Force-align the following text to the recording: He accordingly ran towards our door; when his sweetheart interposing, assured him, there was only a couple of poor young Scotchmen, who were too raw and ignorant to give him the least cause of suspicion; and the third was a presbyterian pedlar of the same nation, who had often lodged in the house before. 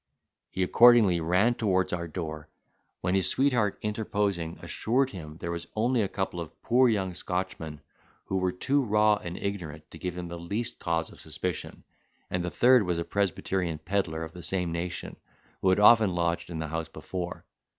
He 0.49 0.63
accordingly 0.63 1.19
ran 1.19 1.53
towards 1.53 1.93
our 1.93 2.07
door; 2.07 2.49
when 3.01 3.13
his 3.13 3.29
sweetheart 3.29 3.77
interposing, 3.83 4.57
assured 4.63 5.11
him, 5.11 5.37
there 5.37 5.51
was 5.51 5.67
only 5.75 6.01
a 6.01 6.07
couple 6.07 6.39
of 6.39 6.59
poor 6.63 6.89
young 6.89 7.13
Scotchmen, 7.13 7.81
who 8.25 8.37
were 8.37 8.51
too 8.51 8.81
raw 8.81 9.17
and 9.17 9.37
ignorant 9.37 9.91
to 9.91 9.99
give 9.99 10.17
him 10.17 10.27
the 10.27 10.39
least 10.39 10.79
cause 10.79 11.11
of 11.11 11.19
suspicion; 11.21 11.83
and 12.31 12.43
the 12.43 12.49
third 12.49 12.81
was 12.81 12.97
a 12.97 13.05
presbyterian 13.05 13.77
pedlar 13.77 14.23
of 14.23 14.31
the 14.31 14.41
same 14.41 14.71
nation, 14.71 15.17
who 15.61 15.69
had 15.69 15.79
often 15.79 16.15
lodged 16.15 16.49
in 16.49 16.57
the 16.57 16.69
house 16.69 16.89
before. 16.89 17.45